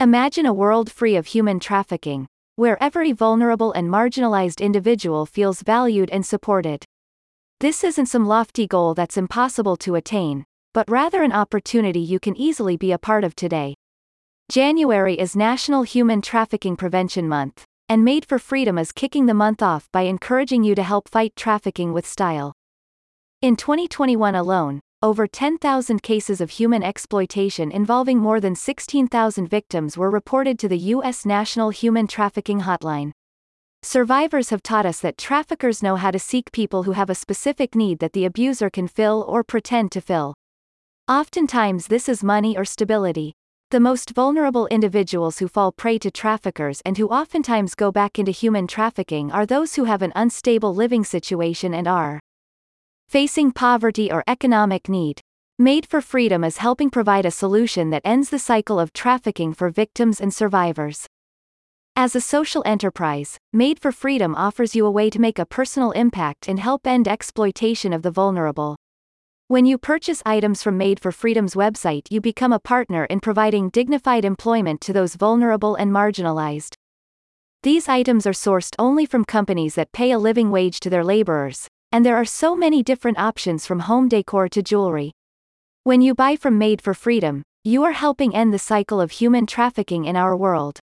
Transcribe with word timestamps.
Imagine 0.00 0.46
a 0.46 0.52
world 0.52 0.92
free 0.92 1.16
of 1.16 1.26
human 1.26 1.58
trafficking, 1.58 2.28
where 2.54 2.80
every 2.80 3.10
vulnerable 3.10 3.72
and 3.72 3.88
marginalized 3.88 4.60
individual 4.60 5.26
feels 5.26 5.60
valued 5.60 6.08
and 6.10 6.24
supported. 6.24 6.84
This 7.58 7.82
isn't 7.82 8.06
some 8.06 8.24
lofty 8.24 8.68
goal 8.68 8.94
that's 8.94 9.16
impossible 9.16 9.76
to 9.78 9.96
attain, 9.96 10.44
but 10.72 10.88
rather 10.88 11.24
an 11.24 11.32
opportunity 11.32 11.98
you 11.98 12.20
can 12.20 12.36
easily 12.36 12.76
be 12.76 12.92
a 12.92 12.98
part 12.98 13.24
of 13.24 13.34
today. 13.34 13.74
January 14.48 15.18
is 15.18 15.34
National 15.34 15.82
Human 15.82 16.22
Trafficking 16.22 16.76
Prevention 16.76 17.26
Month, 17.26 17.64
and 17.88 18.04
Made 18.04 18.24
for 18.24 18.38
Freedom 18.38 18.78
is 18.78 18.92
kicking 18.92 19.26
the 19.26 19.34
month 19.34 19.64
off 19.64 19.88
by 19.90 20.02
encouraging 20.02 20.62
you 20.62 20.76
to 20.76 20.84
help 20.84 21.08
fight 21.08 21.34
trafficking 21.34 21.92
with 21.92 22.06
style. 22.06 22.52
In 23.42 23.56
2021 23.56 24.36
alone, 24.36 24.78
over 25.00 25.28
10,000 25.28 26.02
cases 26.02 26.40
of 26.40 26.50
human 26.50 26.82
exploitation 26.82 27.70
involving 27.70 28.18
more 28.18 28.40
than 28.40 28.56
16,000 28.56 29.46
victims 29.46 29.96
were 29.96 30.10
reported 30.10 30.58
to 30.58 30.66
the 30.66 30.78
U.S. 30.96 31.24
National 31.24 31.70
Human 31.70 32.08
Trafficking 32.08 32.62
Hotline. 32.62 33.12
Survivors 33.84 34.50
have 34.50 34.60
taught 34.60 34.84
us 34.84 34.98
that 35.00 35.16
traffickers 35.16 35.84
know 35.84 35.94
how 35.94 36.10
to 36.10 36.18
seek 36.18 36.50
people 36.50 36.82
who 36.82 36.92
have 36.92 37.10
a 37.10 37.14
specific 37.14 37.76
need 37.76 38.00
that 38.00 38.12
the 38.12 38.24
abuser 38.24 38.68
can 38.68 38.88
fill 38.88 39.24
or 39.28 39.44
pretend 39.44 39.92
to 39.92 40.00
fill. 40.00 40.34
Oftentimes, 41.06 41.86
this 41.86 42.08
is 42.08 42.24
money 42.24 42.56
or 42.56 42.64
stability. 42.64 43.34
The 43.70 43.78
most 43.78 44.10
vulnerable 44.10 44.66
individuals 44.66 45.38
who 45.38 45.46
fall 45.46 45.70
prey 45.70 45.98
to 45.98 46.10
traffickers 46.10 46.80
and 46.84 46.98
who 46.98 47.06
oftentimes 47.06 47.76
go 47.76 47.92
back 47.92 48.18
into 48.18 48.32
human 48.32 48.66
trafficking 48.66 49.30
are 49.30 49.46
those 49.46 49.76
who 49.76 49.84
have 49.84 50.02
an 50.02 50.12
unstable 50.16 50.74
living 50.74 51.04
situation 51.04 51.72
and 51.72 51.86
are 51.86 52.18
facing 53.08 53.50
poverty 53.50 54.12
or 54.12 54.22
economic 54.26 54.86
need. 54.86 55.22
Made 55.58 55.86
for 55.86 56.02
Freedom 56.02 56.44
is 56.44 56.58
helping 56.58 56.90
provide 56.90 57.24
a 57.24 57.30
solution 57.30 57.88
that 57.88 58.02
ends 58.04 58.28
the 58.28 58.38
cycle 58.38 58.78
of 58.78 58.92
trafficking 58.92 59.54
for 59.54 59.70
victims 59.70 60.20
and 60.20 60.32
survivors. 60.32 61.06
As 61.96 62.14
a 62.14 62.20
social 62.20 62.62
enterprise, 62.66 63.38
Made 63.50 63.80
for 63.80 63.92
Freedom 63.92 64.34
offers 64.34 64.76
you 64.76 64.84
a 64.84 64.90
way 64.90 65.08
to 65.08 65.18
make 65.18 65.38
a 65.38 65.46
personal 65.46 65.92
impact 65.92 66.48
and 66.48 66.60
help 66.60 66.86
end 66.86 67.08
exploitation 67.08 67.94
of 67.94 68.02
the 68.02 68.10
vulnerable. 68.10 68.76
When 69.46 69.64
you 69.64 69.78
purchase 69.78 70.22
items 70.26 70.62
from 70.62 70.76
Made 70.76 71.00
for 71.00 71.10
Freedom's 71.10 71.54
website, 71.54 72.08
you 72.10 72.20
become 72.20 72.52
a 72.52 72.60
partner 72.60 73.06
in 73.06 73.20
providing 73.20 73.70
dignified 73.70 74.26
employment 74.26 74.82
to 74.82 74.92
those 74.92 75.14
vulnerable 75.14 75.76
and 75.76 75.90
marginalized. 75.90 76.74
These 77.62 77.88
items 77.88 78.26
are 78.26 78.32
sourced 78.32 78.74
only 78.78 79.06
from 79.06 79.24
companies 79.24 79.76
that 79.76 79.92
pay 79.92 80.10
a 80.10 80.18
living 80.18 80.50
wage 80.50 80.78
to 80.80 80.90
their 80.90 81.02
laborers, 81.02 81.68
and 81.92 82.04
there 82.04 82.16
are 82.16 82.24
so 82.24 82.54
many 82.54 82.82
different 82.82 83.18
options 83.18 83.66
from 83.66 83.80
home 83.80 84.08
decor 84.08 84.48
to 84.48 84.62
jewelry. 84.62 85.12
When 85.84 86.00
you 86.00 86.14
buy 86.14 86.36
from 86.36 86.58
Made 86.58 86.82
for 86.82 86.94
Freedom, 86.94 87.42
you 87.64 87.82
are 87.84 87.92
helping 87.92 88.34
end 88.34 88.52
the 88.52 88.58
cycle 88.58 89.00
of 89.00 89.10
human 89.10 89.46
trafficking 89.46 90.04
in 90.04 90.16
our 90.16 90.36
world. 90.36 90.80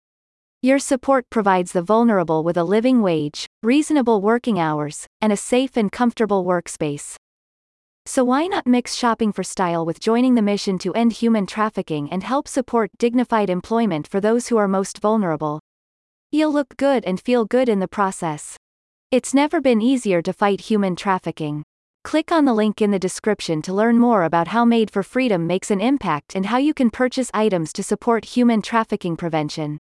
Your 0.60 0.78
support 0.78 1.30
provides 1.30 1.72
the 1.72 1.82
vulnerable 1.82 2.42
with 2.42 2.56
a 2.56 2.64
living 2.64 3.00
wage, 3.00 3.46
reasonable 3.62 4.20
working 4.20 4.58
hours, 4.58 5.06
and 5.20 5.32
a 5.32 5.36
safe 5.36 5.76
and 5.76 5.90
comfortable 5.92 6.44
workspace. 6.44 7.16
So 8.06 8.24
why 8.24 8.46
not 8.46 8.66
mix 8.66 8.94
shopping 8.94 9.32
for 9.32 9.42
style 9.44 9.86
with 9.86 10.00
joining 10.00 10.34
the 10.34 10.42
mission 10.42 10.78
to 10.78 10.94
end 10.94 11.12
human 11.12 11.46
trafficking 11.46 12.10
and 12.10 12.22
help 12.22 12.48
support 12.48 12.90
dignified 12.98 13.50
employment 13.50 14.08
for 14.08 14.20
those 14.20 14.48
who 14.48 14.56
are 14.56 14.66
most 14.66 14.98
vulnerable? 14.98 15.60
You'll 16.32 16.52
look 16.52 16.76
good 16.76 17.04
and 17.04 17.20
feel 17.20 17.44
good 17.44 17.68
in 17.68 17.80
the 17.80 17.86
process. 17.86 18.56
It's 19.10 19.32
never 19.32 19.62
been 19.62 19.80
easier 19.80 20.20
to 20.20 20.34
fight 20.34 20.60
human 20.60 20.94
trafficking. 20.94 21.62
Click 22.04 22.30
on 22.30 22.44
the 22.44 22.52
link 22.52 22.82
in 22.82 22.90
the 22.90 22.98
description 22.98 23.62
to 23.62 23.72
learn 23.72 23.98
more 23.98 24.24
about 24.24 24.48
how 24.48 24.66
Made 24.66 24.90
for 24.90 25.02
Freedom 25.02 25.46
makes 25.46 25.70
an 25.70 25.80
impact 25.80 26.36
and 26.36 26.44
how 26.44 26.58
you 26.58 26.74
can 26.74 26.90
purchase 26.90 27.30
items 27.32 27.72
to 27.72 27.82
support 27.82 28.26
human 28.36 28.60
trafficking 28.60 29.16
prevention. 29.16 29.78